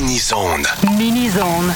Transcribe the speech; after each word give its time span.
Mini-zone. 0.00 0.66
Mini-zone. 0.96 1.74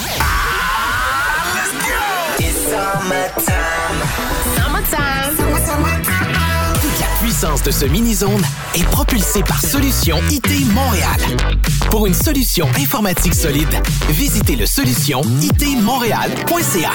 Toute 6.80 7.00
la 7.00 7.06
puissance 7.20 7.62
de 7.62 7.70
ce 7.70 7.84
mini-zone 7.84 8.42
est 8.74 8.84
propulsée 8.84 9.42
par 9.42 9.60
Solution 9.60 10.18
IT 10.30 10.72
Montréal. 10.72 11.20
Pour 11.90 12.06
une 12.06 12.14
solution 12.14 12.66
informatique 12.78 13.34
solide, 13.34 13.82
visitez 14.08 14.56
le 14.56 14.64
solution 14.64 15.20
itmontréal.ca. 15.42 16.92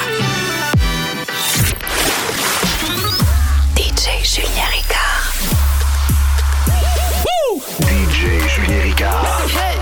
DJ 3.77 4.23
Julien 4.23 4.65
Ricard. 4.71 5.33
DJ 7.83 8.49
Julien 8.49 8.81
Ricard. 8.81 9.78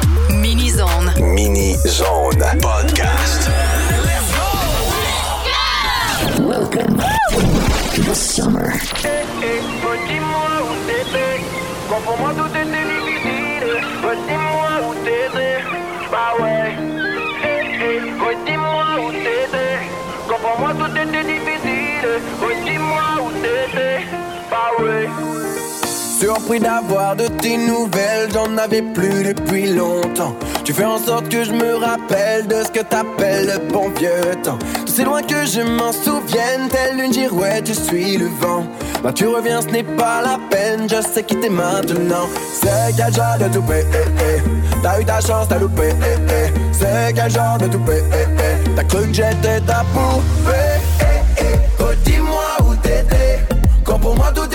Mini 0.78 1.74
Zone 1.88 2.38
Podcast. 2.62 3.50
Let's 4.06 4.30
go! 4.38 4.46
Let's 6.14 6.38
go! 6.38 6.46
Welcome 6.46 7.02
to 7.96 8.02
the 8.04 8.14
summer. 8.14 8.72
Comprends-moi 11.90 12.32
tout 12.36 12.56
est 12.56 12.66
difficile, 12.66 13.82
redis-moi 14.04 14.70
où 14.86 14.94
t'étais, 15.04 15.58
bah 16.12 16.34
ouais. 16.40 16.76
Redis-moi 18.22 18.86
où 19.02 19.12
t'étais, 19.14 19.82
comprends-moi 20.30 20.72
tout 20.76 20.92
était 20.96 21.24
difficile, 21.24 22.22
redis-moi 22.40 23.06
où 23.24 23.32
t'étais, 23.42 24.06
bah 24.52 24.70
ouais. 24.84 25.10
Surpris 26.20 26.60
d'avoir 26.60 27.16
de 27.16 27.28
tes 27.28 27.58
nouvelles, 27.58 28.30
j'en 28.32 28.58
avais 28.58 28.82
plus 28.84 29.24
depuis 29.24 29.74
longtemps. 29.74 30.36
Tu 30.68 30.74
fais 30.74 30.84
en 30.84 30.98
sorte 30.98 31.30
que 31.30 31.46
je 31.46 31.54
me 31.54 31.76
rappelle 31.76 32.46
de 32.46 32.62
ce 32.62 32.70
que 32.70 32.82
t'appelles 32.82 33.48
le 33.48 33.72
bon 33.72 33.90
vieux 33.92 34.36
temps. 34.44 34.60
C'est 34.86 35.06
loin 35.06 35.22
que 35.22 35.46
je 35.46 35.62
m'en 35.62 35.94
souvienne, 35.94 36.68
telle 36.70 37.00
une 37.00 37.14
girouette, 37.14 37.70
je 37.70 37.72
suis 37.72 38.18
le 38.18 38.26
vent. 38.26 38.68
Bah 39.02 39.14
tu 39.14 39.28
reviens, 39.28 39.62
ce 39.62 39.68
n'est 39.68 39.84
pas 39.84 40.22
la 40.22 40.38
peine, 40.50 40.90
je 40.90 41.02
sais 41.02 41.24
quitter 41.24 41.50
maintenant. 41.50 42.28
C'est 42.54 42.94
quel 42.98 43.14
genre 43.14 43.38
de 43.40 43.48
toupé, 43.48 43.86
eh, 43.94 44.10
eh. 44.20 44.42
T'as 44.84 45.00
eu 45.00 45.06
ta 45.06 45.22
chance, 45.22 45.48
t'as 45.48 45.58
loupé, 45.58 45.88
eh, 45.88 46.34
eh. 46.34 46.54
C'est 46.74 47.14
quel 47.16 47.32
genre 47.32 47.58
de 47.58 47.68
toupé, 47.68 48.04
eh. 48.12 48.70
T'as 48.76 48.84
cru 48.84 49.08
que 49.08 49.14
j'étais 49.14 49.62
ta 49.62 49.86
poupée, 49.94 50.82
eh. 51.00 51.82
Redis-moi 51.82 52.70
où 52.70 52.76
t'étais, 52.76 53.40
quand 53.86 54.00
pour 54.00 54.18
moi 54.18 54.34
tout 54.36 54.54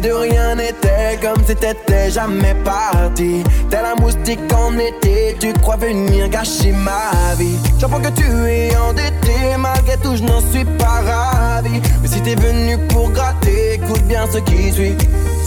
de 0.00 0.10
rien 0.12 0.54
n'était, 0.56 1.18
comme 1.20 1.44
si 1.46 1.54
t'étais 1.54 2.10
jamais 2.10 2.54
parti. 2.64 3.44
T'es 3.68 3.82
la 3.82 3.94
moustique 3.94 4.40
en 4.54 4.72
été, 4.78 5.36
tu 5.38 5.52
crois 5.54 5.76
venir 5.76 6.28
gâcher 6.28 6.72
ma 6.72 7.34
vie. 7.36 7.58
J'apprends 7.78 8.00
que 8.00 8.08
tu 8.08 8.24
es 8.48 8.76
endetté, 8.76 9.56
malgré 9.58 9.96
tout 9.98 10.16
je 10.16 10.22
n'en 10.22 10.40
suis 10.50 10.64
pas 10.64 11.00
ravi. 11.06 11.80
Mais 12.02 12.08
si 12.08 12.20
t'es 12.20 12.34
venu 12.34 12.78
pour 12.88 13.10
gratter, 13.10 13.74
écoute 13.74 14.02
bien 14.02 14.24
ce 14.32 14.38
qui 14.38 14.72
suit. 14.72 14.96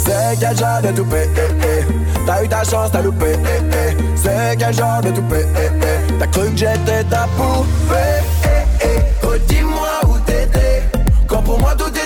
C'est 0.06 0.38
quel 0.40 0.58
genre 0.58 0.82
de 0.82 0.92
toupé, 0.92 1.30
eh, 1.36 1.40
eh? 1.64 1.86
T'as 2.26 2.44
eu 2.44 2.48
ta 2.48 2.64
chance, 2.64 2.92
t'as 2.92 3.02
loupé, 3.02 3.34
eh, 3.34 3.62
eh? 3.72 3.98
C'est 4.16 4.58
quel 4.58 4.74
genre 4.74 5.02
de 5.02 5.12
toupé, 5.12 5.46
eh, 5.56 5.70
eh? 5.82 6.14
T'as 6.20 6.28
cru 6.28 6.50
que 6.52 6.58
j'étais 6.58 7.04
ta 7.10 7.28
poupée, 7.38 8.22
eh. 8.44 9.26
Redis-moi 9.26 9.88
où 10.10 10.18
t'étais, 10.26 10.84
quand 11.28 11.42
pour 11.42 11.60
moi 11.60 11.74
tout 11.78 11.90
était 11.90 12.03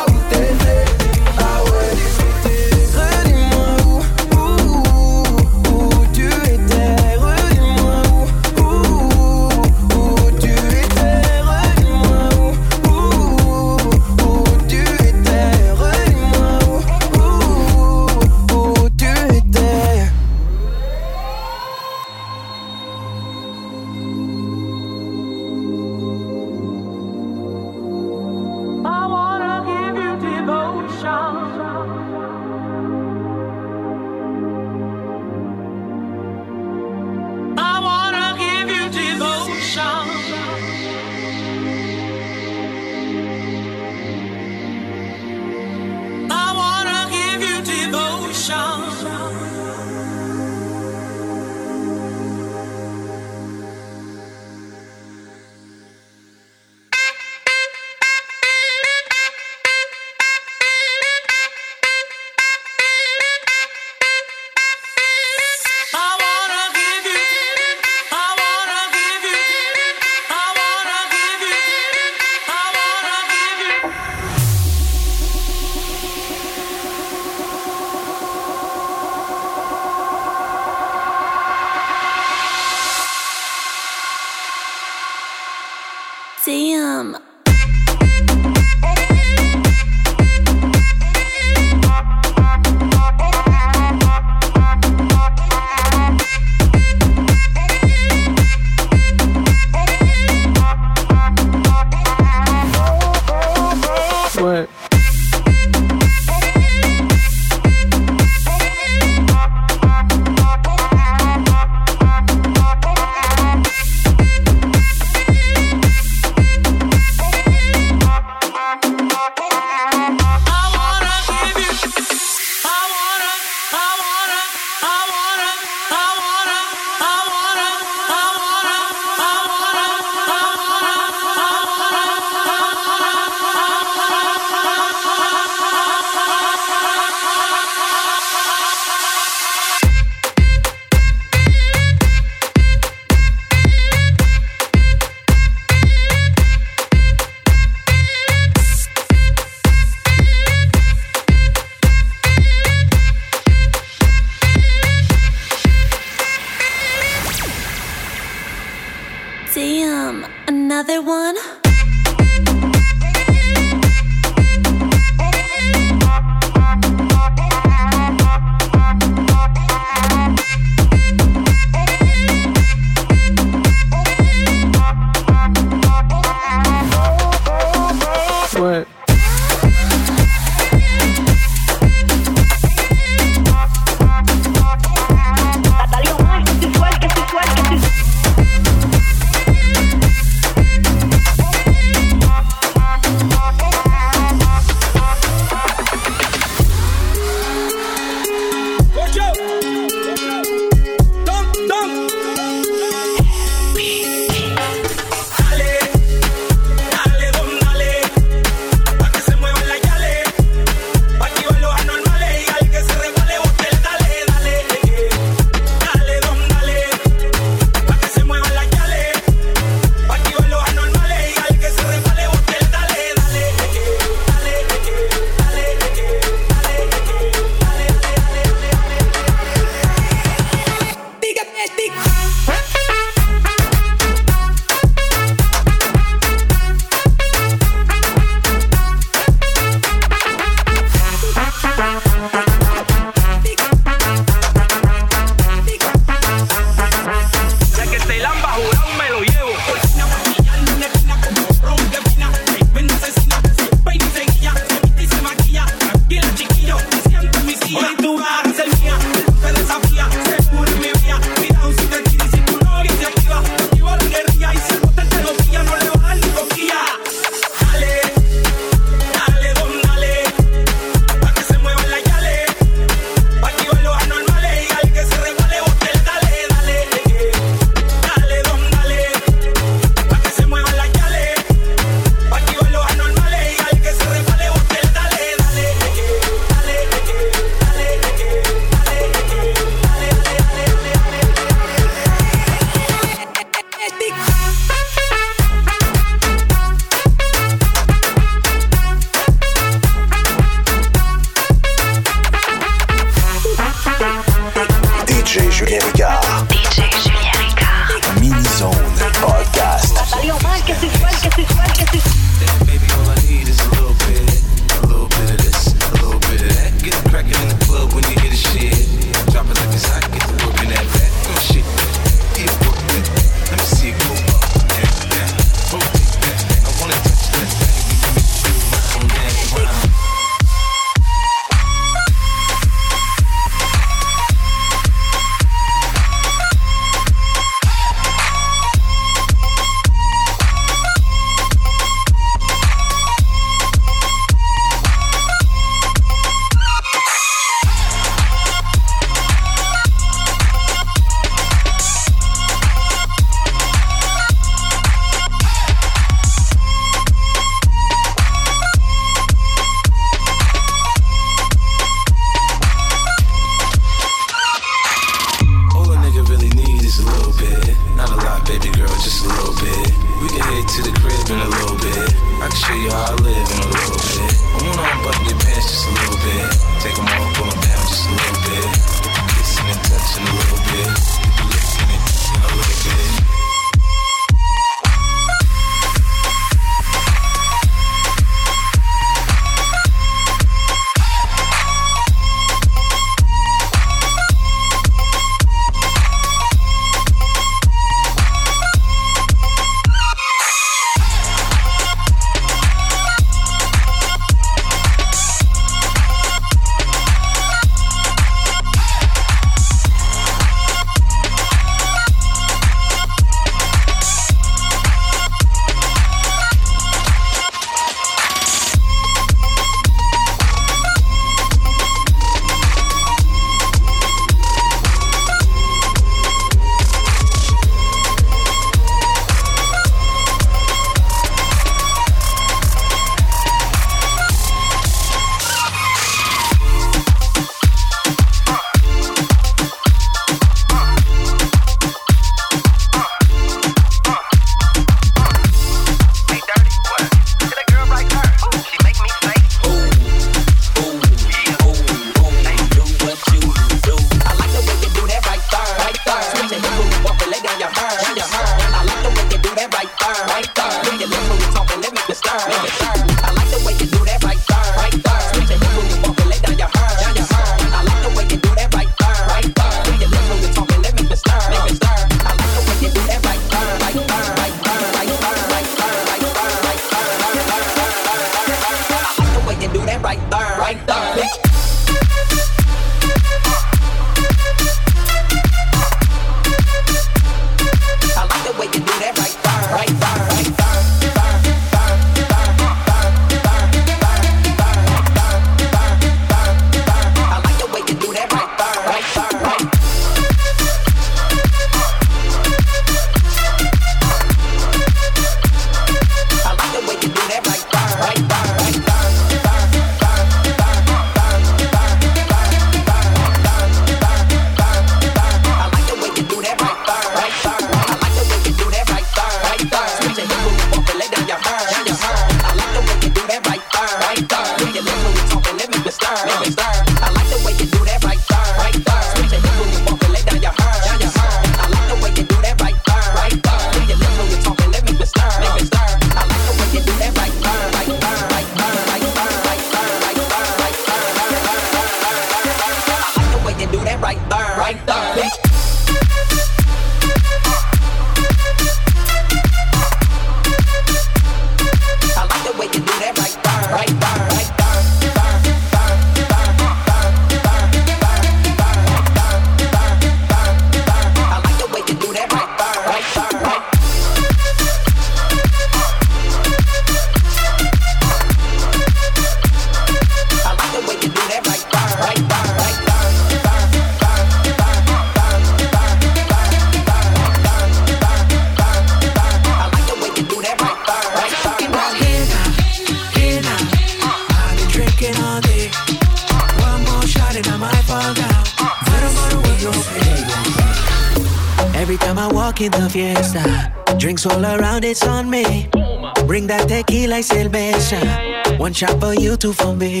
shot 598.76 599.00
for 599.00 599.14
you 599.14 599.38
two 599.38 599.54
for 599.54 599.74
me. 599.74 600.00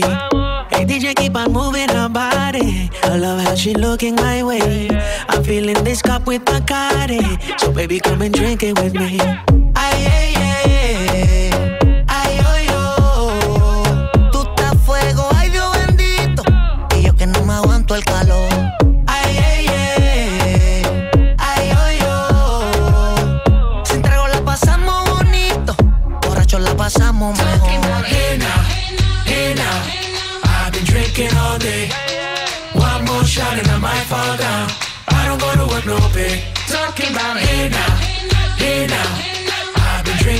Hey 0.70 0.84
DJ, 0.84 1.16
keep 1.16 1.34
on 1.34 1.50
moving 1.50 1.88
her 1.88 2.10
body. 2.10 2.90
I 3.04 3.16
love 3.16 3.40
how 3.40 3.54
she 3.54 3.72
looking 3.72 4.16
my 4.16 4.42
way. 4.42 4.90
I'm 5.30 5.42
feeling 5.42 5.82
this 5.82 6.02
cup 6.02 6.26
with 6.26 6.44
Bacardi, 6.44 7.24
so 7.58 7.72
baby, 7.72 8.00
come 8.00 8.20
and 8.20 8.34
drink 8.34 8.62
it 8.62 8.78
with 8.78 8.92
me. 8.92 9.18
I 9.74 10.15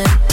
it, 0.00 0.27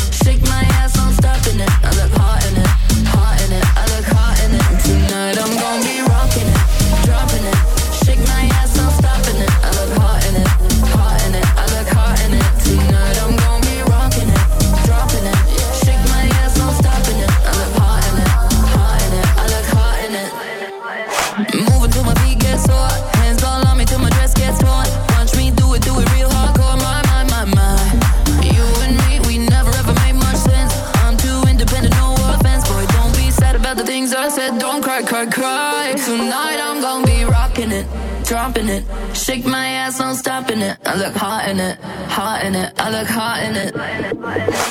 I 42.85 42.91
look 42.91 43.07
hot 43.07 43.41
in 43.41 43.55
it. 43.55 44.64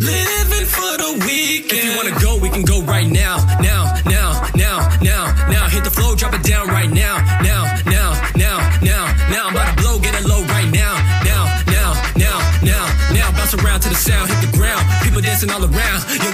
Living 0.00 0.66
for 0.66 0.96
the 0.96 1.24
weekend. 1.26 1.72
If 1.72 1.84
you 1.84 1.96
wanna 1.96 2.20
go, 2.20 2.38
we 2.38 2.48
can 2.50 2.62
go 2.62 2.82
right 2.82 3.06
now 3.06 3.38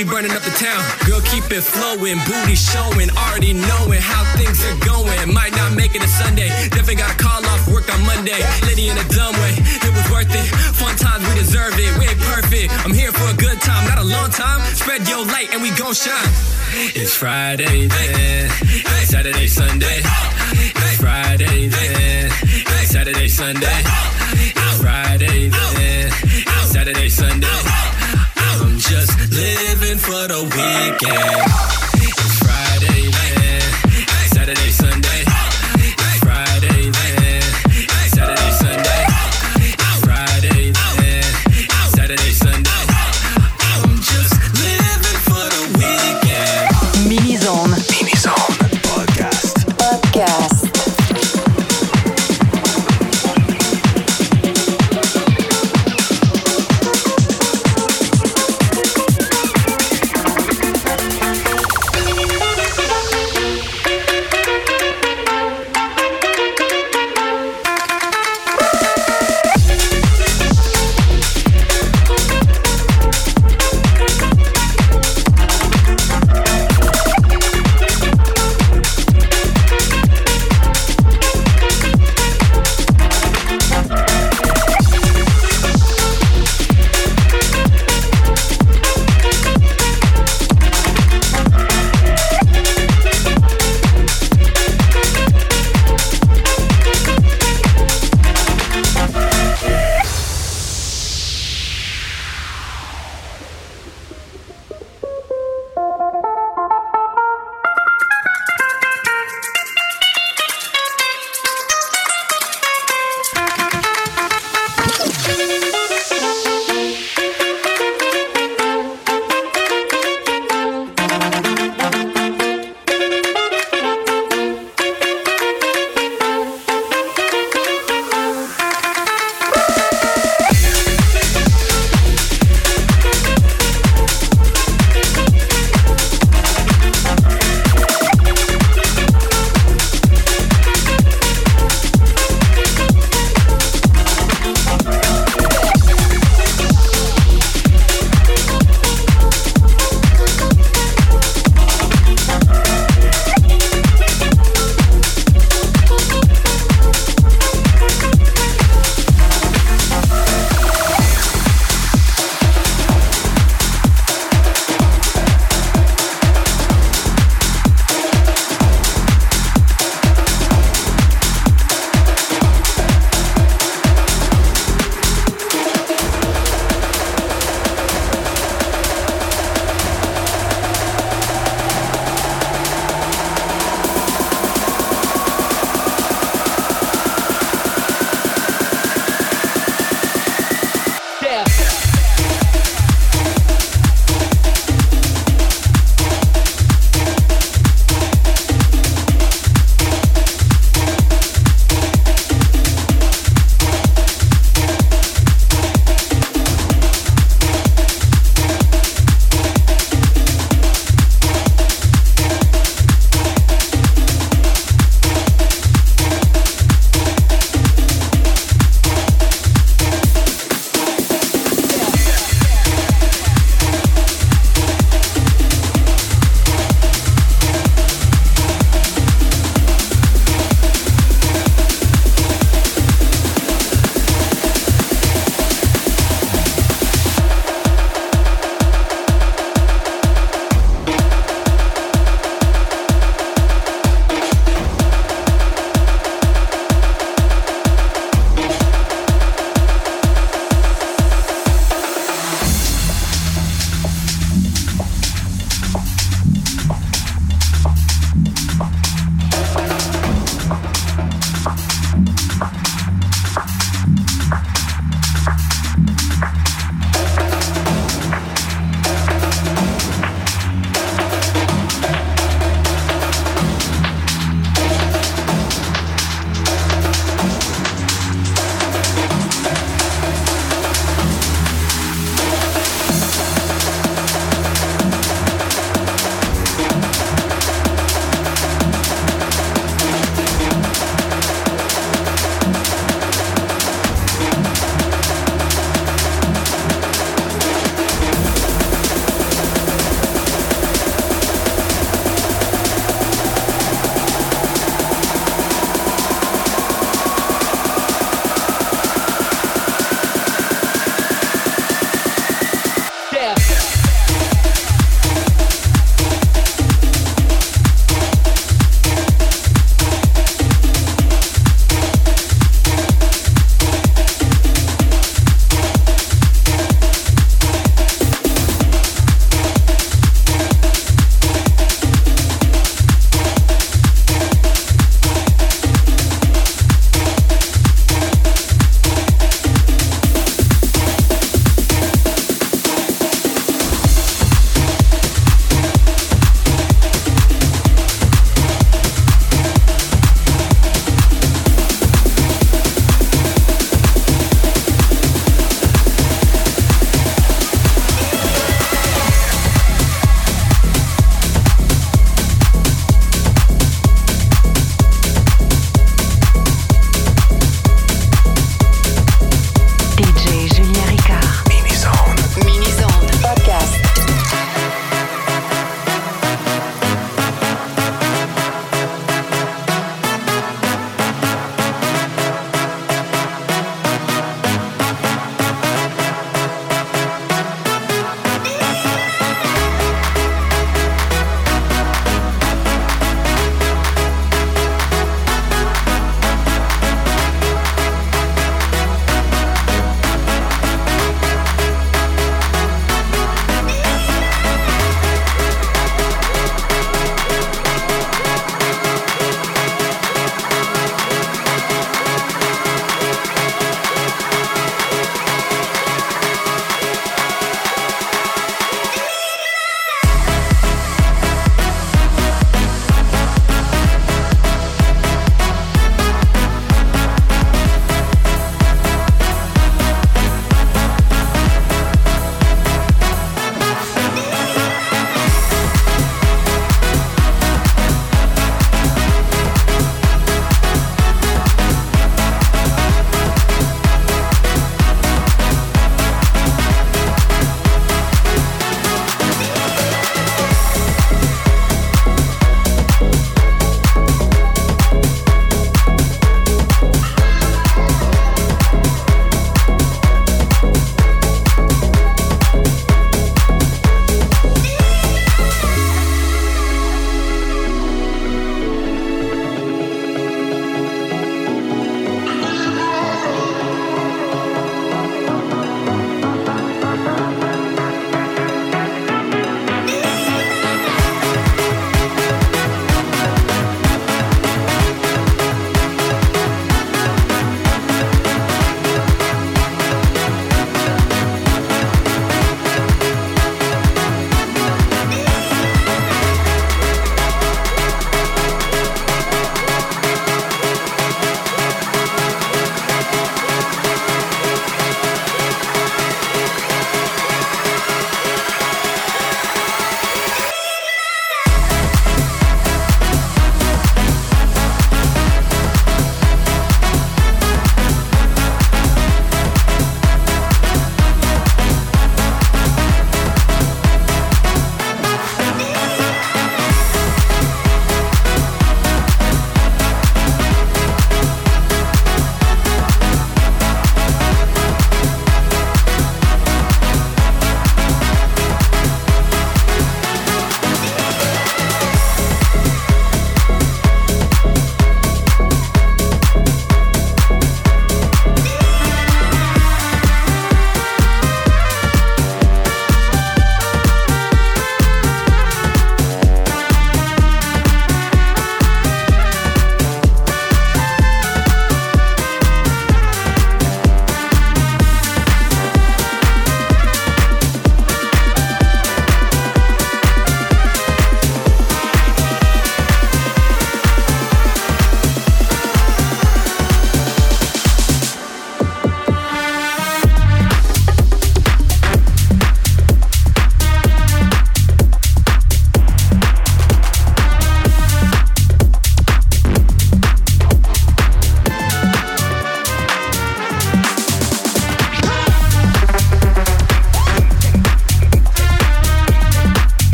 we 0.00 0.08
burning 0.08 0.32
up 0.32 0.40
the 0.40 0.56
town. 0.56 0.80
Girl, 1.04 1.20
keep 1.28 1.44
it 1.52 1.60
flowing, 1.60 2.16
booty 2.24 2.56
showing, 2.56 3.12
already 3.20 3.52
knowing 3.52 4.00
how 4.00 4.24
things 4.32 4.56
are 4.64 4.78
going. 4.80 5.12
Might 5.28 5.52
not 5.52 5.76
make 5.76 5.94
it 5.94 6.02
a 6.02 6.08
Sunday, 6.08 6.48
definitely 6.72 6.96
gotta 6.96 7.18
call 7.20 7.44
off 7.44 7.68
work 7.68 7.92
on 7.92 8.00
Monday. 8.06 8.40
Liddy 8.64 8.88
in 8.88 8.96
a 8.96 9.04
dumb 9.12 9.34
way, 9.44 9.52
it 9.60 9.92
was 9.92 10.06
worth 10.08 10.32
it. 10.32 10.46
Fun 10.80 10.96
times, 10.96 11.20
we 11.28 11.34
deserve 11.34 11.76
it. 11.76 11.92
We 11.98 12.08
ain't 12.08 12.20
perfect. 12.32 12.72
I'm 12.84 12.94
here 12.94 13.12
for 13.12 13.28
a 13.28 13.36
good 13.36 13.60
time, 13.60 13.84
not 13.88 13.98
a 13.98 14.08
long 14.08 14.30
time. 14.30 14.60
Spread 14.72 15.06
your 15.06 15.26
light 15.26 15.52
and 15.52 15.60
we 15.60 15.68
gon' 15.76 15.92
shine. 15.92 16.32
It's 16.96 17.14
Friday 17.14 17.86
then, 17.86 18.48
it's 18.64 19.10
Saturday, 19.10 19.48
Sunday. 19.48 20.00
It's 20.00 20.96
Friday 20.96 21.68
then, 21.68 22.32
it's 22.48 22.90
Saturday, 22.90 23.28
Sunday. 23.28 23.80
It's 24.56 24.80
Friday 24.80 25.48
then, 25.48 26.08
it's 26.24 26.72
Saturday, 26.72 27.08
Sunday 27.10 27.79
just 28.90 29.16
living 29.30 29.98
for 29.98 30.26
the 30.26 30.42
weekend. 30.42 31.69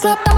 Clap, 0.00 0.37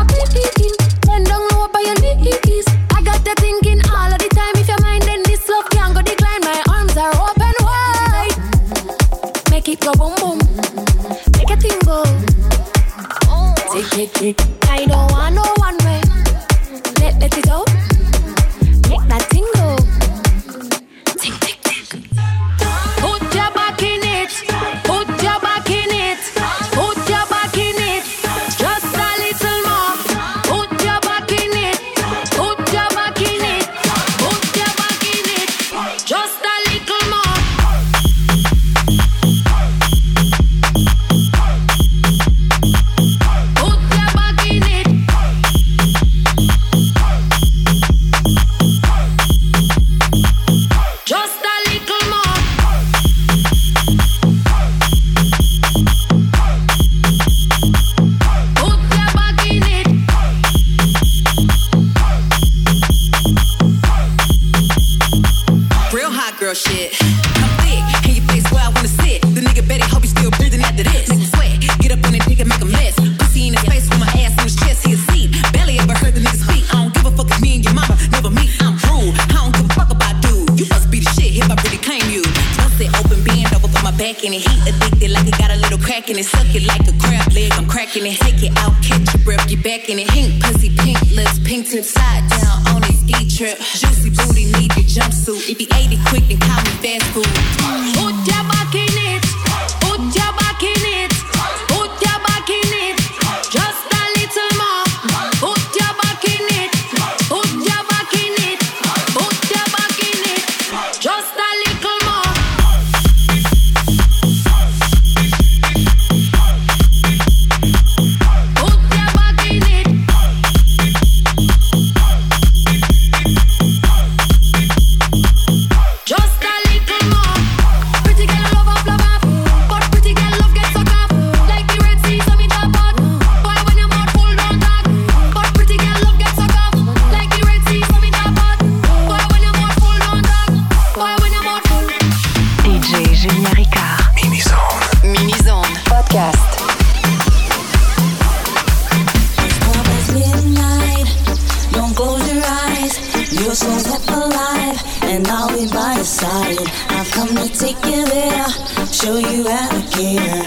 and 155.11 155.27
I'll 155.27 155.49
be 155.49 155.67
by 155.73 155.95
your 155.97 156.05
side. 156.05 156.59
I've 156.89 157.11
come 157.11 157.29
to 157.35 157.49
take 157.49 157.85
you 157.85 158.05
there, 158.07 158.49
show 158.93 159.17
you 159.19 159.49
how 159.49 159.69
to 159.69 159.83
care. 159.91 160.43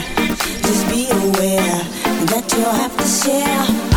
Just 0.63 0.87
be 0.87 1.09
aware 1.09 1.79
that 2.31 2.53
you'll 2.55 2.71
have 2.71 2.95
to 2.97 3.05
share. 3.05 3.92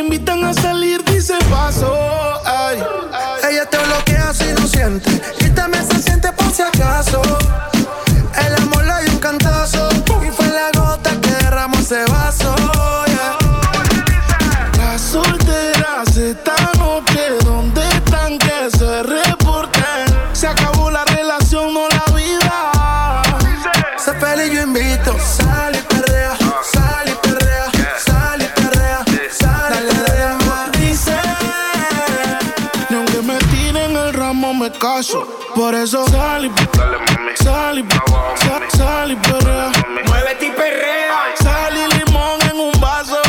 invitan 0.00 0.44
a 0.44 0.54
salir, 0.54 1.04
dice 1.04 1.34
paso. 1.50 1.92
Ay. 2.44 2.82
Ella 3.50 3.66
te 3.66 3.78
bloquea 3.78 4.32
si 4.34 4.52
no 4.52 4.66
siente. 4.66 5.10
Quítame 5.38 5.78
ese 5.78 6.02
siente 6.02 6.32
por 6.32 6.50
si 6.52 6.62
acaso. 6.62 7.22
eso. 35.90 36.06
Sal 36.06 36.44
y 36.44 36.50
dale 36.78 36.98
mami. 36.98 37.32
Sal 37.34 37.78
y 37.78 37.84
sal, 38.44 38.62
sal 38.76 39.12
y 39.12 39.16
perrea. 39.16 39.72
Muévete 40.06 40.46
y 40.46 40.50
perrea. 40.50 41.34
Sal 41.42 41.74
limón 41.74 42.40
en 42.48 42.56
un 42.60 42.80
vaso. 42.80 43.20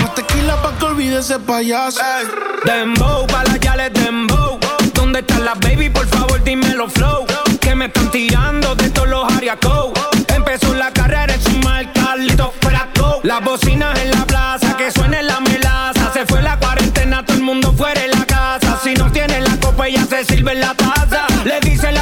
Más 0.00 0.14
tequila 0.14 0.60
pa' 0.60 0.76
que 0.78 0.84
olvide 0.84 1.20
ese 1.20 1.38
payaso. 1.38 2.00
Hey. 2.02 2.26
Dembow, 2.64 3.26
pa' 3.26 3.44
las 3.44 3.60
yales 3.60 3.92
dembow. 3.94 4.58
¿Dónde 4.92 5.20
están 5.20 5.44
las 5.44 5.58
baby? 5.60 5.88
Por 5.88 6.06
favor, 6.06 6.42
dímelo 6.44 6.88
flow. 6.88 7.24
Que 7.60 7.74
me 7.74 7.86
están 7.86 8.10
tirando 8.10 8.74
de 8.74 8.90
todos 8.90 9.08
los 9.08 9.32
ariacos. 9.32 9.92
Empezó 10.28 10.74
la 10.74 10.90
carrera 10.92 11.32
en 11.32 11.42
su 11.42 11.56
marca, 11.58 12.16
listo, 12.16 12.52
fuera 12.60 12.88
go. 12.98 13.20
Las 13.22 13.42
bocinas 13.42 13.98
en 14.00 14.10
la 14.10 14.26
plaza, 14.26 14.76
que 14.76 14.90
suene 14.90 15.22
la 15.22 15.40
melaza. 15.40 16.12
Se 16.12 16.26
fue 16.26 16.42
la 16.42 16.58
cuarentena, 16.58 17.24
todo 17.24 17.38
el 17.38 17.42
mundo 17.42 17.72
fuera 17.72 18.02
de 18.02 18.08
la 18.08 18.26
casa. 18.26 18.78
Si 18.84 18.92
no 18.94 19.10
tiene 19.10 19.40
la 19.40 19.56
copa, 19.60 19.88
ya 19.88 20.04
se 20.04 20.24
sirve 20.24 20.52
en 20.52 20.60
la 20.60 20.74
taza. 20.74 21.26
Le 21.44 21.58
dice 21.60 21.90
la 21.90 22.01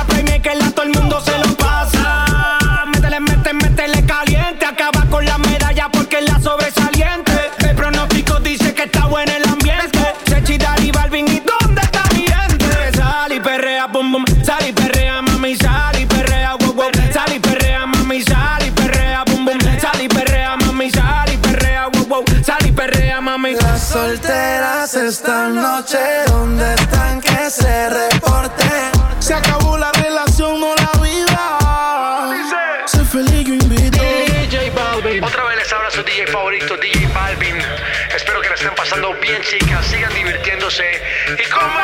esta 24.94 25.48
noche, 25.48 25.98
¿dónde 26.26 26.74
están 26.74 27.20
que 27.20 27.48
se 27.48 27.90
reporten? 27.90 28.90
Se 29.20 29.34
acabó 29.34 29.78
la 29.78 29.92
relación, 29.92 30.58
no 30.60 30.74
la 30.74 31.00
vida. 31.00 32.86
Sé 32.86 33.04
feliz, 33.04 33.46
yo 33.46 33.54
invito. 33.54 34.02
DJ 34.02 34.70
Balvin. 34.70 35.22
Otra 35.22 35.44
vez 35.44 35.58
les 35.58 35.72
habla 35.72 35.90
su 35.92 36.02
DJ 36.02 36.26
favorito, 36.26 36.76
DJ 36.76 37.06
Balvin. 37.14 37.56
Espero 38.14 38.40
que 38.40 38.48
la 38.48 38.54
estén 38.56 38.74
pasando 38.74 39.14
bien, 39.20 39.40
chicas. 39.42 39.86
Sigan 39.86 40.12
divirtiéndose. 40.12 41.00
¿Y 41.38 41.48
cómo 41.50 41.78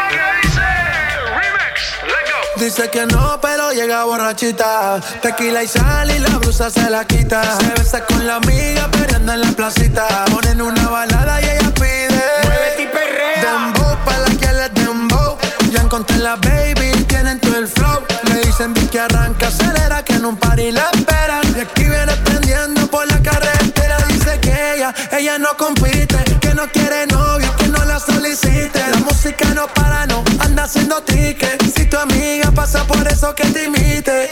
Dice 2.58 2.88
que 2.90 3.06
no, 3.06 3.38
pero 3.40 3.70
llega 3.72 4.04
borrachita. 4.04 4.98
Tequila 5.20 5.62
y 5.62 5.68
sal 5.68 6.10
y 6.10 6.18
la 6.18 6.38
blusa 6.38 6.70
se 6.70 6.88
la 6.88 7.04
quita. 7.04 7.42
Se 7.58 7.68
besa 7.80 8.04
con 8.04 8.26
la 8.26 8.36
amiga, 8.36 8.90
perreando 8.90 9.34
en 9.34 9.40
la 9.42 9.52
placita. 9.52 10.24
Ponen 10.32 10.62
una 10.62 10.88
balada 10.88 11.40
y 11.42 11.44
ella 11.44 11.70
pide. 11.74 12.22
Muévete 12.44 12.82
y 12.82 12.86
perrea. 12.86 13.42
Dembow, 13.42 13.96
pa' 14.04 14.18
la 14.18 14.30
que 14.40 14.52
le 14.52 14.68
dembow. 14.70 15.36
Ya 15.70 15.82
encontré 15.82 16.16
la 16.16 16.36
baby, 16.36 17.04
tienen 17.04 17.38
todo 17.40 17.56
el 17.56 17.68
flow. 17.68 18.02
Le 18.28 18.40
dicen 18.40 18.72
que 18.74 19.00
arranca, 19.00 19.48
acelera, 19.48 20.02
que 20.02 20.14
en 20.14 20.24
un 20.24 20.36
party 20.36 20.72
la 20.72 20.90
esperan. 20.92 21.42
Y 21.56 21.60
aquí 21.60 21.84
viene 21.84 22.16
prendiendo 22.24 22.86
por 22.88 23.06
la 23.06 23.20
carretera. 23.20 23.98
Dice 24.08 24.40
que 24.40 24.74
ella, 24.76 24.94
ella 25.12 25.38
no 25.38 25.56
compite, 25.58 26.24
que 26.40 26.54
no 26.54 26.66
quiere 26.68 27.06
novio, 27.06 27.54
que 27.56 27.68
no 27.68 27.84
la 27.84 28.00
solicite. 28.00 28.80
La 28.90 28.98
música 28.98 29.46
no 29.54 29.68
para, 29.68 30.06
no 30.06 30.24
anda 30.40 30.64
haciendo 30.64 31.02
ticket. 31.02 31.62
Si 31.74 31.84
tu 31.84 31.98
amiga 31.98 32.25
pasa 32.66 32.84
por 32.84 33.06
eso 33.06 33.32
que 33.32 33.44
te 33.44 33.64
imite. 33.64 34.28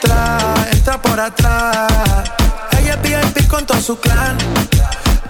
Tra, 0.00 0.36
está 0.72 1.00
por 1.00 1.18
atrás. 1.20 1.92
Ella 2.78 2.94
es 2.94 3.02
VIP 3.02 3.46
con 3.46 3.64
todo 3.64 3.80
su 3.80 3.96
clan. 4.00 4.36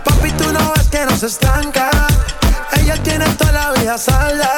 Papi, 0.03 0.31
tú 0.39 0.51
no 0.51 0.73
ves 0.75 0.89
que 0.89 1.05
no 1.05 1.15
se 1.15 1.27
estanca. 1.27 1.91
Ella 2.81 2.97
tiene 3.03 3.27
toda 3.37 3.53
la 3.53 3.73
vida 3.73 3.99
salda. 3.99 4.51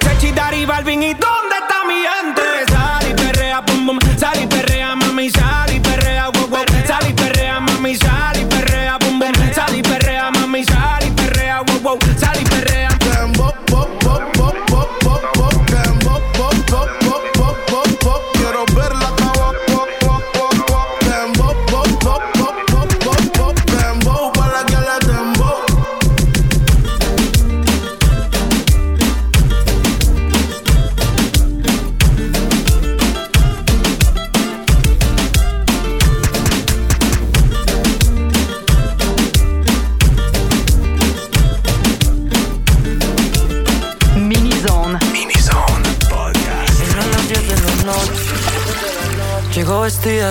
Sechi, 0.00 0.32
Dari, 0.32 0.64
Balvin, 0.64 1.02
¿y 1.02 1.12
dónde 1.12 1.56
está 1.60 1.84
mi 1.86 2.00
gente? 2.14 2.72
Sal 2.72 3.10
y 3.10 3.14
perrea, 3.14 3.60
bum, 3.60 3.86
bum. 3.86 3.98
Sal 4.18 4.42
y 4.42 4.46
perrea, 4.46 4.96
mami, 4.96 5.30
sal 5.30 5.70
y 5.70 5.80
perrea, 5.80 6.28
wow, 6.30 6.48
wow. 6.48 6.64
Sal 6.86 7.06
y 7.10 7.12
perrea, 7.12 7.60
mami, 7.60 7.94
sal 7.96 8.33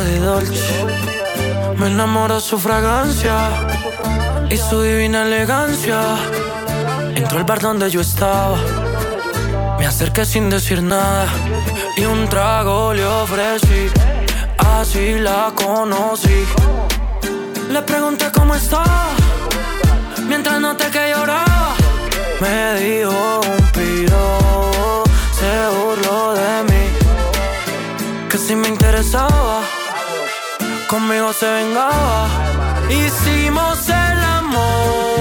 De 0.01 0.19
dolce. 0.19 0.85
Me 1.77 1.85
enamoró 1.85 2.39
su 2.39 2.57
fragancia 2.57 3.35
y 4.49 4.57
su 4.57 4.81
divina 4.81 5.21
elegancia. 5.21 5.99
Entró 7.15 7.37
al 7.37 7.43
bar 7.43 7.59
donde 7.59 7.91
yo 7.91 8.01
estaba. 8.01 8.57
Me 9.77 9.85
acerqué 9.85 10.25
sin 10.25 10.49
decir 10.49 10.81
nada 10.81 11.27
y 11.95 12.05
un 12.05 12.27
trago 12.27 12.91
le 12.93 13.05
ofrecí. 13.05 13.91
Así 14.57 15.19
la 15.19 15.53
conocí. 15.53 16.43
Le 17.69 17.81
pregunté 17.83 18.31
cómo 18.33 18.55
estaba 18.55 19.11
mientras 20.27 20.59
noté 20.59 20.85
que 20.89 21.11
lloraba. 21.11 21.75
Me 22.41 22.79
dijo 22.81 23.41
un 23.51 23.71
piro, 23.71 25.03
se 25.39 25.51
burló 25.75 26.33
de 26.33 26.63
mí. 26.63 26.85
Que 28.27 28.37
si 28.39 28.55
me 28.55 28.67
interesaba, 28.69 29.61
conmigo 30.93 31.33
se 31.33 31.47
vengaba. 31.49 32.27
Hicimos 32.87 33.89
el 33.89 34.19
amor, 34.39 35.12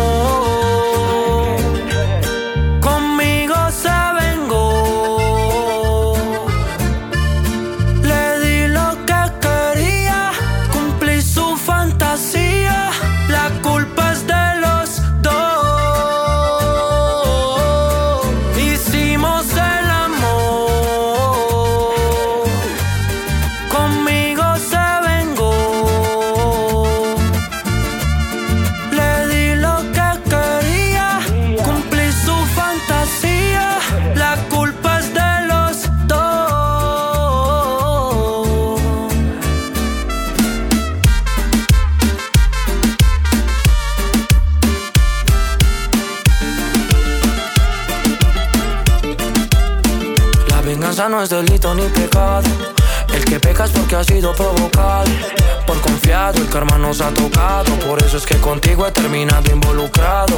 no 51.23 51.25
es 51.25 51.31
delito 51.31 51.73
ni 51.75 51.83
pecado. 51.83 52.43
El 53.15 53.25
que 53.25 53.39
peca 53.39 53.67
es 53.67 53.71
porque 53.71 53.95
ha 53.95 54.03
sido 54.03 54.35
provocado. 54.35 55.09
Por 55.67 55.81
confiado, 55.81 56.41
el 56.41 56.49
karma 56.49 56.79
nos 56.79 57.01
ha 57.01 57.11
tocado. 57.11 57.73
Por 57.87 58.03
eso 58.03 58.17
es 58.17 58.27
que 58.27 58.39
contigo 58.39 58.89
he 58.89 58.91
terminado 58.91 59.49
involucrado. 59.53 60.37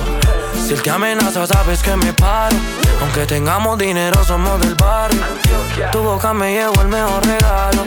Si 0.67 0.75
el 0.75 0.83
que 0.83 0.91
amenaza, 0.91 1.47
sabes 1.47 1.83
que 1.83 1.97
me 1.97 2.13
paro. 2.13 2.57
Aunque 3.01 3.25
tengamos 3.25 3.79
dinero, 3.79 4.23
somos 4.25 4.61
del 4.61 4.75
barrio. 4.75 5.23
Tu 5.91 6.01
boca 6.01 6.35
me 6.35 6.53
llevó 6.53 6.83
el 6.83 6.89
mejor 6.89 7.25
regalo. 7.25 7.87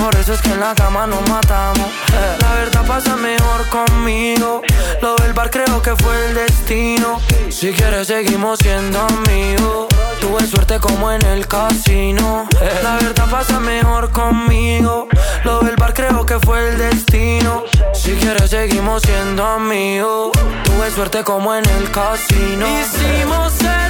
Por 0.00 0.16
eso 0.16 0.34
es 0.34 0.40
que 0.40 0.50
en 0.50 0.58
la 0.58 0.74
cama 0.74 1.06
nos 1.06 1.20
matamos. 1.28 1.86
La 2.40 2.54
verdad 2.54 2.84
pasa 2.86 3.14
mejor 3.14 3.68
conmigo. 3.68 4.62
Lo 5.00 5.14
del 5.16 5.32
bar 5.32 5.50
creo 5.50 5.80
que 5.80 5.94
fue 5.94 6.26
el 6.26 6.34
destino. 6.34 7.20
Si 7.50 7.72
quieres, 7.72 8.08
seguimos 8.08 8.58
siendo 8.58 9.00
amigos. 9.00 9.95
Tuve 10.20 10.46
suerte 10.46 10.78
como 10.80 11.10
en 11.12 11.22
el 11.22 11.46
casino. 11.46 12.46
La 12.82 12.96
verdad 12.96 13.30
pasa 13.30 13.60
mejor 13.60 14.10
conmigo. 14.10 15.08
Lo 15.44 15.60
del 15.60 15.76
bar 15.76 15.94
creo 15.94 16.24
que 16.26 16.38
fue 16.40 16.68
el 16.68 16.78
destino. 16.78 17.64
Si 17.94 18.12
quieres, 18.14 18.50
seguimos 18.50 19.02
siendo 19.02 19.44
amigos. 19.44 20.32
Tuve 20.64 20.90
suerte 20.90 21.24
como 21.24 21.54
en 21.54 21.64
el 21.68 21.90
casino. 21.90 22.66
Hicimos 22.66 23.52
el 23.60 23.85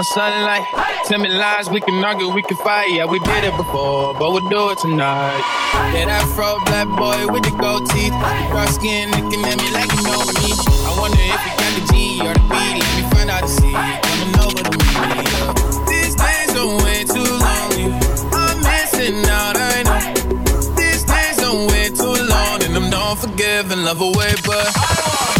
my 0.00 0.04
sunlight. 0.04 0.64
Tell 1.08 1.18
me 1.18 1.28
lies, 1.28 1.68
we 1.68 1.78
can 1.78 2.02
argue, 2.02 2.32
we 2.32 2.40
can 2.40 2.56
fight. 2.56 2.90
Yeah, 2.90 3.04
we 3.04 3.18
did 3.18 3.44
it 3.44 3.54
before, 3.58 4.14
but 4.14 4.32
we'll 4.32 4.48
do 4.48 4.70
it 4.70 4.78
tonight. 4.78 5.44
That 5.92 6.24
fro 6.34 6.56
black 6.64 6.88
boy 6.96 7.30
with 7.30 7.44
the 7.44 7.52
gold 7.60 7.84
teeth. 7.90 8.16
Dark 8.48 8.70
skin 8.70 9.10
looking 9.10 9.44
at 9.44 9.58
me 9.60 9.68
like 9.76 9.92
you 9.92 10.02
know 10.08 10.24
me. 10.40 10.56
I 10.88 10.96
wonder 10.96 11.20
if 11.20 11.40
you 11.44 11.52
got 11.60 11.72
the 11.76 11.84
G 11.92 11.94
or 12.24 12.32
the 12.32 12.44
B. 12.48 12.56
Let 12.80 12.92
me 12.96 13.04
find 13.12 13.28
out 13.28 13.44
to 13.44 13.52
see. 13.52 13.76
Coming 13.76 14.40
over 14.40 14.62
to 14.64 14.76
me. 14.80 15.20
Yeah. 15.20 15.52
These 15.92 16.16
days 16.16 16.50
are 16.56 16.72
way 16.80 17.04
too 17.04 17.30
long. 17.44 17.68
I'm 18.32 18.56
missing 18.64 19.20
out, 19.28 19.56
I 19.60 19.84
know. 19.84 20.00
These 20.80 21.04
days 21.04 21.44
are 21.44 21.56
way 21.68 21.92
too 21.92 22.16
long, 22.24 22.56
and 22.64 22.72
I'm 22.72 22.88
not 22.88 23.18
forgiving, 23.20 23.84
love 23.84 24.00
away, 24.00 24.32
but. 24.48 25.39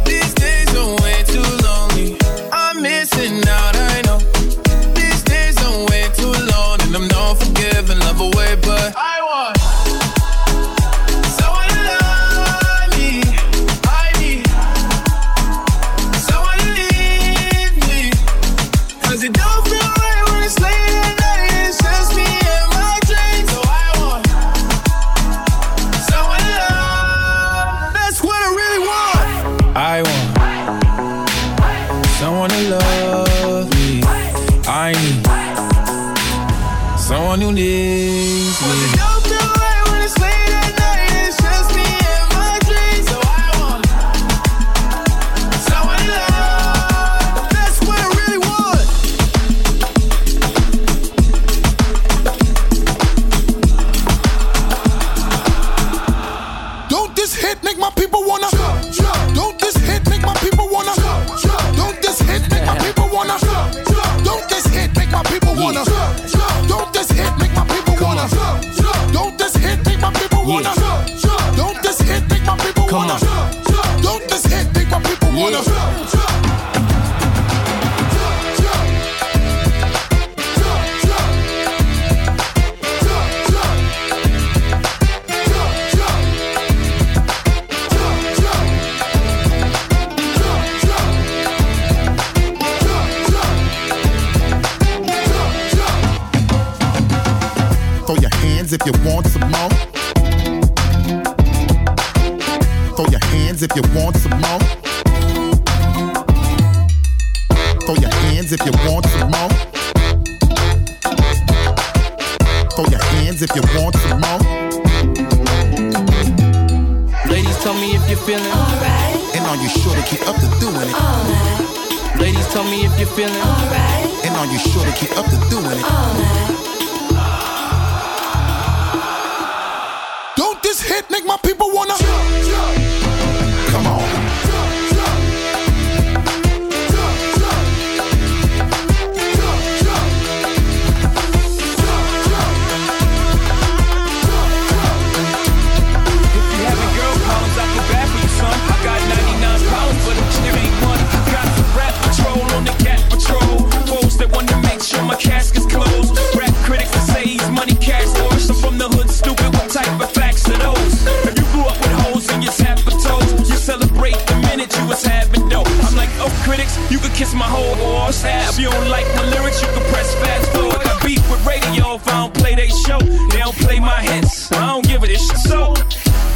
Kiss 167.21 167.35
my 167.35 167.45
whole 167.45 167.75
horse. 167.75 168.23
If 168.25 168.57
you 168.57 168.69
don't 168.69 168.89
like 168.89 169.05
my 169.15 169.25
lyrics, 169.29 169.61
you 169.61 169.67
can 169.67 169.85
press 169.93 170.09
fast 170.15 170.51
forward. 170.53 170.81
Got 170.83 171.05
beef 171.05 171.21
with 171.29 171.45
radio 171.45 171.95
if 171.95 172.07
I 172.07 172.17
don't 172.21 172.33
play 172.33 172.55
they 172.55 172.69
show. 172.69 172.97
They 173.31 173.39
don't 173.45 173.55
play 173.57 173.79
my 173.79 174.01
hits. 174.01 174.51
I 174.51 174.65
don't 174.73 174.87
give 174.87 175.03
a 175.03 175.07
shit. 175.07 175.37
So, 175.45 175.75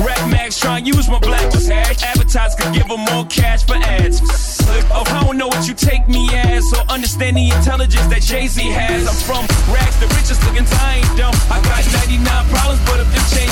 Rap 0.05 0.21
Max 0.29 0.59
try 0.59 0.77
and 0.77 0.85
use 0.85 1.09
my 1.09 1.17
black 1.17 1.51
was 1.53 1.67
hash. 1.67 2.03
Advertisers 2.03 2.53
could 2.59 2.73
give 2.77 2.87
them 2.87 3.01
more 3.09 3.25
cash 3.25 3.65
for 3.65 3.77
ads. 3.97 4.21
Oh, 4.93 5.03
I 5.07 5.23
don't 5.25 5.37
know 5.37 5.47
what 5.47 5.67
you 5.67 5.73
take 5.73 6.07
me 6.07 6.29
as, 6.33 6.63
or 6.73 6.83
understand 6.95 7.37
the 7.37 7.49
intelligence 7.49 8.07
that 8.13 8.21
Jay 8.21 8.45
Z 8.45 8.61
has. 8.69 9.07
I'm 9.09 9.19
from 9.25 9.43
rags, 9.73 9.97
the 9.97 10.07
richest 10.13 10.43
looking, 10.45 10.67
I 10.85 11.01
ain't 11.01 11.17
dumb. 11.17 11.33
I 11.49 11.57
got 11.65 11.81
99 12.05 12.21
problems, 12.53 12.81
but 12.85 12.99
if 13.01 13.09
you 13.09 13.21
change 13.33 13.44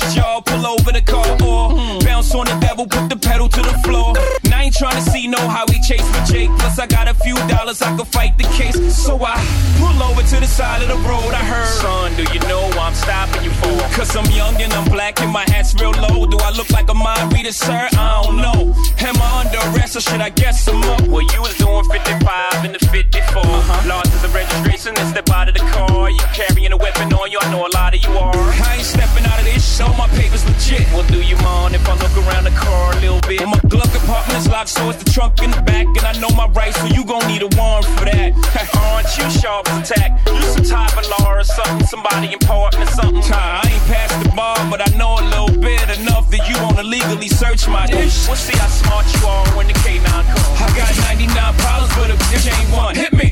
two 0.00 0.20
y'all. 0.20 0.42
Pull 0.42 0.66
over 0.66 0.92
the 0.92 1.02
car 1.02 1.26
or 1.44 2.00
bounce 2.00 2.34
on 2.34 2.46
the 2.46 2.58
devil, 2.60 2.86
put 2.86 3.08
the 3.08 3.16
pedal 3.16 3.48
to 3.48 3.62
the 3.62 3.76
floor. 3.84 4.14
And 4.44 4.54
I 4.54 4.64
ain't 4.64 4.74
trying 4.74 4.96
to 5.02 5.10
see 5.10 5.26
no 5.26 5.38
how 5.48 5.66
he 5.66 5.80
chase 5.80 6.02
with 6.02 6.26
Jake. 6.30 6.50
Plus, 6.58 6.78
I 6.78 6.86
got 6.86 7.08
a 7.08 7.14
few 7.14 7.34
dollars, 7.48 7.82
I 7.82 7.96
can 7.96 8.06
fight 8.12 8.36
the 8.38 8.44
case. 8.54 8.76
So 8.94 9.18
I 9.20 9.36
pull 9.80 9.98
over 10.02 10.22
to 10.22 10.36
the 10.40 10.46
side 10.46 10.82
of 10.82 10.88
the 10.88 11.00
road. 11.08 11.32
I 11.32 11.42
heard, 11.42 11.66
son, 11.66 12.14
do 12.16 12.24
you 12.32 12.40
know 12.46 12.62
I'm 12.78 12.94
stopping 12.94 13.42
you 13.42 13.50
for? 13.50 13.74
Cause 13.96 14.14
I'm 14.14 14.30
young 14.30 14.60
and 14.60 14.72
I'm 14.72 14.88
black 14.90 15.20
and 15.20 15.32
my 15.32 15.44
hat's 15.50 15.74
real 15.80 15.90
low. 15.90 16.26
Do 16.26 16.38
I 16.38 16.50
look 16.50 16.70
like 16.70 16.88
a 16.90 16.94
mind 16.94 17.32
reader, 17.32 17.52
sir? 17.52 17.88
I 17.92 18.22
don't 18.22 18.36
know. 18.36 18.74
Am 19.00 19.16
I 19.16 19.44
under 19.44 19.58
arrest 19.72 19.96
or 19.96 20.00
should 20.00 20.20
I 20.20 20.30
guess 20.30 20.64
some 20.64 20.80
more? 20.80 21.02
Well, 21.08 21.26
you 21.32 21.40
was 21.42 21.56
doing 21.58 21.84
55 21.84 22.64
in 22.64 22.72
the 22.72 22.78
54. 22.78 23.42
Uh-huh. 23.42 23.88
Lost 23.88 24.22
the 24.22 24.28
registration 24.28 24.96
and 24.96 25.08
step 25.08 25.28
out 25.30 25.48
of 25.48 25.54
the 25.54 25.64
car. 25.72 26.10
You 26.10 26.24
carrying 26.32 26.72
a 26.72 26.76
weapon 26.76 27.12
on 27.12 27.30
you, 27.30 27.38
I 27.40 27.50
know 27.50 27.66
a 27.66 27.72
lot 27.74 27.94
of 27.94 28.02
you 28.02 28.10
are. 28.10 28.36
I 28.36 28.76
ain't 28.76 28.84
stepping 28.84 29.24
out 29.24 29.38
of 29.38 29.44
this 29.44 29.64
show, 29.64 29.88
my 29.94 30.06
paper's 30.08 30.44
legit. 30.44 30.86
Well, 30.92 31.06
do 31.08 31.20
you 31.22 31.36
mind 31.38 31.74
if 31.74 31.88
I 31.88 31.94
look 31.96 32.14
around 32.22 32.44
the 32.44 32.54
car 32.54 32.92
a 32.92 33.00
little 33.00 33.20
bit? 33.26 33.40
Well, 33.40 33.50
my 33.50 33.60
glove 33.68 33.90
compartment's 33.92 34.48
locked, 34.48 34.70
so 34.70 34.90
it's 34.90 35.02
the 35.02 35.10
trunk 35.10 35.42
in 35.42 35.50
the 35.50 35.62
back. 35.62 35.86
And 35.86 36.04
I 36.04 36.12
know 36.20 36.30
my 36.36 36.46
rights, 36.48 36.78
so 36.80 36.86
you 36.86 37.04
gon' 37.04 37.26
need 37.26 37.42
a 37.42 37.50
warrant 37.56 37.86
for 38.02 38.10
that. 38.10 38.34
Aren't 38.76 39.10
you 39.16 39.40
sharp 39.40 39.68
as 39.70 39.90
attack? 39.90 40.10
You 40.26 40.42
some 40.42 40.64
type 40.64 40.96
of 40.98 41.06
law 41.18 41.34
or 41.34 41.44
something, 41.44 41.86
somebody 41.86 42.32
important 42.32 42.82
or 42.82 42.92
something. 42.92 43.22
I 43.32 43.62
ain't 43.64 43.84
past 43.86 44.22
the 44.22 44.30
bar, 44.34 44.56
but 44.70 44.80
I 44.82 44.90
know 44.96 45.14
a 45.18 45.24
little 45.30 45.60
bit 45.60 45.82
enough 46.00 46.30
that 46.30 46.48
you 46.48 46.56
wanna 46.62 46.82
legally 46.82 47.28
search 47.28 47.68
my 47.68 47.86
dish. 47.86 48.26
We'll 48.26 48.36
see 48.36 48.56
how 48.56 48.68
smart 48.68 49.06
you 49.14 49.26
are 49.26 49.46
when 49.56 49.66
the 49.66 49.74
K9 49.84 50.04
comes. 50.04 50.60
I 50.60 50.68
got 50.76 50.90
99 51.10 51.54
problems, 51.62 51.92
but 51.94 52.10
a 52.10 52.16
bitch 52.26 52.46
ain't 52.50 52.70
one. 52.72 52.94
Hit 52.94 53.12
me. 53.12 53.30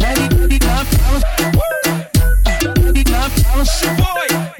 99 0.00 0.60
problems. 0.94 1.24
99 2.82 3.30
problems. 3.30 3.70
Boy. 4.00 4.55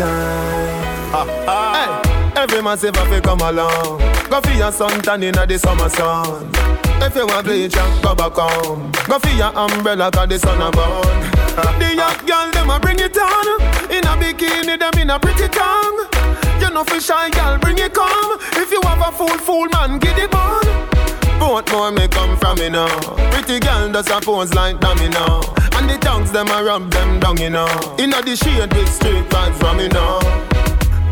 Ah. 0.00 2.02
Hey, 2.34 2.42
every 2.42 2.62
man 2.62 2.78
say 2.78 2.90
fi 2.92 3.20
come 3.20 3.40
along. 3.40 3.98
Go 4.30 4.40
for 4.40 4.52
your 4.52 4.70
suntan 4.70 5.22
inna 5.22 5.46
the 5.46 5.58
summer 5.58 5.88
sun. 5.88 6.50
If 7.02 7.16
you 7.16 7.26
want 7.26 7.46
bleach, 7.46 7.76
and 7.76 8.02
go 8.02 8.14
back 8.14 8.32
home. 8.34 8.92
Go 9.08 9.18
for 9.18 9.28
your 9.30 9.52
umbrella 9.56 10.10
'cause 10.10 10.28
the 10.28 10.38
sun 10.38 10.60
a 10.60 10.70
burn. 10.70 11.30
the 11.78 11.94
young 11.94 12.26
girl 12.26 12.50
them 12.52 12.70
a 12.70 12.78
bring 12.78 12.98
it 13.00 13.16
on. 13.16 13.46
In 13.90 14.04
a 14.04 14.14
bikini, 14.20 14.78
them 14.78 14.92
in 15.00 15.10
a 15.10 15.18
pretty 15.18 15.48
tongue. 15.48 16.06
You 16.60 16.70
know 16.70 16.84
for 16.84 17.00
shy 17.00 17.30
girl, 17.30 17.56
bring 17.58 17.78
it 17.78 17.94
come. 17.94 18.38
If 18.52 18.70
you 18.70 18.80
have 18.84 19.00
a 19.00 19.10
fool, 19.12 19.38
fool 19.46 19.66
man, 19.72 19.98
get 19.98 20.18
it 20.18 20.32
on. 20.34 20.62
Both 21.40 21.72
more 21.72 21.90
may 21.90 22.06
come 22.06 22.36
from 22.36 22.58
me 22.58 22.68
now. 22.68 22.86
Pretty 23.32 23.58
girl 23.60 23.88
does 23.90 24.08
a 24.10 24.20
pose 24.20 24.52
like. 24.54 24.76
And 24.84 25.59
the 25.90 25.98
tongues 25.98 26.30
them 26.30 26.48
a 26.48 26.62
rub 26.62 26.90
them 26.90 27.20
down, 27.20 27.36
you 27.38 27.50
know. 27.50 27.68
Inna 27.98 28.22
the 28.22 28.36
shade 28.36 28.72
with 28.74 28.88
straight 28.88 29.24
vibes 29.28 29.56
from 29.58 29.78
me 29.78 29.88
now. 29.88 30.18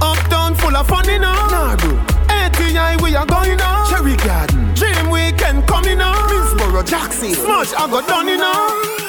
Uptown 0.01 0.55
full 0.57 0.77
of 0.77 0.87
fun, 0.87 1.09
you 1.09 1.19
know. 1.19 1.33
Nah, 1.51 1.77
bro. 1.77 1.99
ATI 2.29 3.03
we 3.03 3.15
are 3.17 3.27
going 3.27 3.57
now. 3.57 3.89
Cherry 3.91 4.17
Garden. 4.17 4.75
Dream 4.75 5.11
Weekend 5.11 5.67
coming 5.67 5.99
now. 5.99 6.15
Minsboro, 6.29 6.87
Jackson. 6.87 7.35
Smash, 7.35 7.73
I 7.75 7.91
got 7.91 8.07
done, 8.07 8.29
you 8.29 8.39
know. 8.39 9.08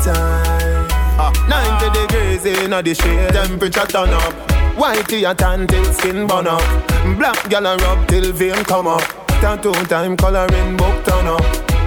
Summertime. 0.00 0.88
Ah, 1.18 1.32
90 1.48 2.00
degrees 2.00 2.44
in 2.46 2.70
the 2.70 2.94
shade, 2.94 3.32
temperature 3.32 3.86
turn 3.86 4.10
up. 4.10 4.32
Whitey 4.76 5.30
a 5.30 5.34
tan 5.34 5.66
till 5.66 5.84
skin 5.92 6.26
burn 6.26 6.46
up. 6.46 6.62
Black 7.18 7.48
gal 7.48 7.66
a 7.66 7.76
rub 7.76 8.08
till 8.08 8.32
vein 8.32 8.64
come 8.64 8.86
up. 8.86 9.02
Tattoo 9.40 9.72
time 9.86 10.16
coloring 10.16 10.76
book 10.76 11.04
turn 11.04 11.26
up. 11.26 11.44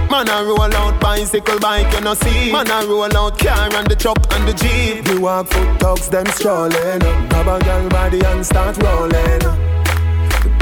Man 0.10 0.30
a 0.30 0.44
roll 0.44 0.62
out 0.62 1.02
bicycle 1.02 1.60
bike 1.60 1.92
you 1.94 2.02
no 2.02 2.14
see. 2.14 2.52
Man 2.52 2.70
a 2.70 2.86
roll 2.86 3.18
out 3.18 3.40
car 3.40 3.74
and 3.74 3.88
the 3.88 3.96
truck 3.96 4.22
and 4.34 4.48
the 4.48 4.54
jeep. 4.54 5.08
You 5.08 5.22
walk 5.22 5.48
foot 5.48 5.80
dogs 5.80 6.10
them 6.10 6.28
strolling. 6.28 7.00
Grab 7.30 7.48
a 7.48 7.60
gal 7.64 7.90
body 7.90 8.24
and 8.24 8.46
start 8.46 8.78
rolling. 8.84 9.75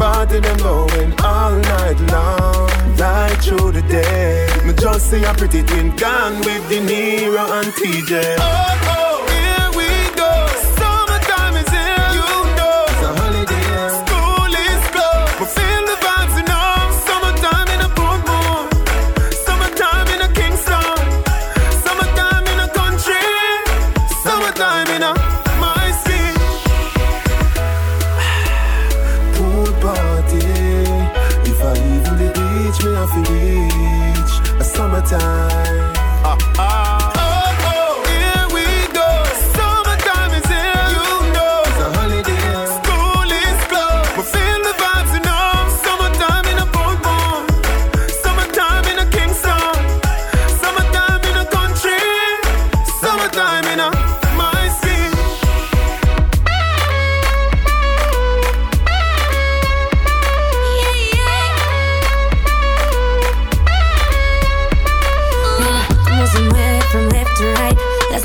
The 0.03 0.09
party 0.09 0.39
them 0.41 0.57
going 0.57 1.13
all 1.21 1.51
night 1.53 1.97
long, 2.11 2.67
right 2.97 3.37
through 3.41 3.71
the 3.71 3.81
day. 3.83 4.49
Me 4.65 4.73
just 4.73 5.09
see 5.09 5.23
a 5.23 5.33
pretty 5.33 5.63
twin 5.63 5.95
gone 5.95 6.35
with 6.39 6.67
De 6.67 6.81
Niro 6.81 7.49
and 7.49 7.71
TJ. 7.71 8.35
Oh, 8.37 8.41
oh, 8.41 9.02
a 35.11 35.52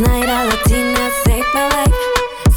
right. 0.00 0.08
Las 0.08 0.08
Naira 0.08 0.44
Latinas 0.44 1.12
take 1.24 1.44
my 1.54 1.68
life. 1.70 1.96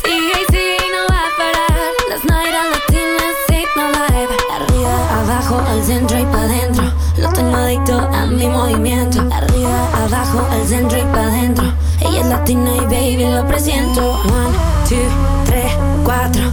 Sigue 0.03 0.31
y 0.31 0.45
sigue 0.51 0.77
y 0.77 0.89
no 0.91 1.01
va 1.09 1.21
a 1.21 1.37
parar. 1.37 1.91
Las 2.09 2.25
Naira 2.25 2.63
Latinas 2.69 3.35
take 3.47 3.67
my 3.75 3.87
life. 3.91 4.33
Arriba, 4.53 5.21
abajo, 5.21 5.61
al 5.69 5.83
centro 5.83 6.19
y 6.19 6.25
pa' 6.25 6.47
dentro. 6.47 6.83
Lo 7.17 7.29
tengo 7.33 7.55
adicto 7.55 7.97
a 7.97 8.25
mi 8.25 8.47
movimiento. 8.47 9.21
Arriba, 9.31 10.05
abajo, 10.05 10.47
al 10.51 10.67
centro 10.67 10.97
y 10.97 11.03
pa' 11.03 11.27
dentro. 11.27 11.65
Ella 12.01 12.19
es 12.19 12.25
latina 12.27 12.71
y 12.75 12.81
baby 12.81 13.25
lo 13.33 13.47
presiento. 13.47 14.11
One, 14.11 14.57
two, 14.87 14.97
tres, 15.45 15.71
cuatro. 16.03 16.43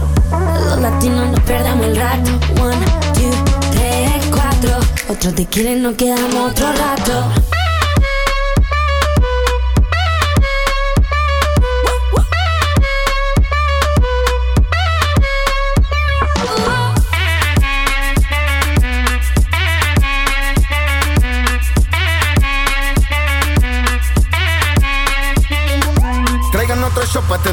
Los 0.65 0.79
latinos 0.79 1.29
no 1.29 1.45
perdamos 1.45 1.85
el 1.85 1.97
rato. 1.97 2.31
One, 2.61 2.85
two, 3.13 3.31
tres, 3.71 4.25
cuatro. 4.31 4.71
Otro 5.09 5.33
te 5.33 5.45
quiere, 5.45 5.75
no 5.75 5.95
quedamos 5.95 6.51
otro 6.51 6.67
rato. 6.73 7.48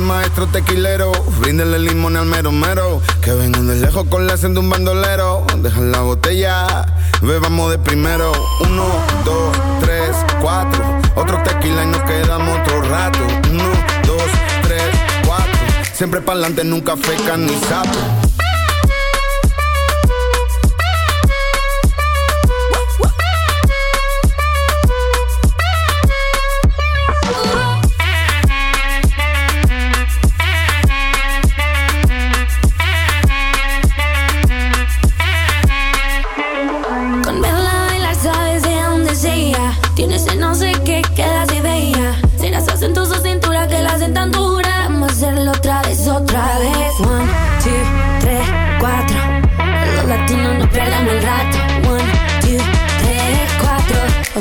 Maestro 0.06 0.46
tequilero. 0.46 1.12
Bríndenle 1.40 1.78
limón 1.78 2.16
al 2.16 2.26
mero 2.26 2.52
mero. 2.52 3.02
Que 3.20 3.32
vengan 3.32 3.66
de 3.66 3.76
lejos 3.76 4.06
con 4.08 4.26
la 4.26 4.36
senda 4.36 4.60
un 4.60 4.70
bandolero. 4.70 5.44
Dejan 5.58 5.92
la 5.92 6.00
botella 6.00 6.86
Bebamos 7.22 7.70
de 7.70 7.78
primero. 7.78 8.32
Uno, 8.60 8.84
dos, 9.24 9.56
tres, 9.80 10.16
cuatro. 10.40 10.84
Otro 11.14 11.42
tequila 11.42 11.84
y 11.84 11.86
nos 11.86 12.02
quedamos 12.02 12.60
otro 12.60 12.82
rato. 12.82 13.18
Uno, 13.50 13.64
dos, 14.06 14.22
tres, 14.62 14.82
cuatro. 15.26 15.52
Siempre 15.92 16.20
pa'lante, 16.20 16.62
nunca 16.62 16.96
feca 16.96 17.36
ni 17.36 17.54
sapo. 17.68 18.25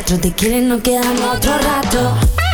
Otro 0.06 0.19
te 0.19 0.32
quiere, 0.34 0.61
no 0.61 0.84
quedamos 0.84 1.19
otro 1.19 1.57
rato. 1.57 2.44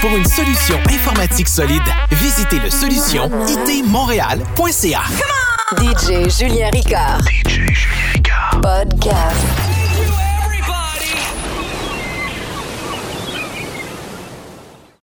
Pour 0.00 0.16
une 0.16 0.24
solution 0.24 0.78
informatique 0.90 1.48
solide, 1.48 1.82
visitez 2.12 2.60
le 2.60 2.70
solution 2.70 3.30
itmontréal.ca. 3.48 5.02
DJ 5.76 6.28
Julien 6.30 6.70
Ricard. 6.70 7.20
DJ 7.22 7.72
Julien 7.72 8.12
Ricard. 8.14 8.60
Podcast. 8.62 9.67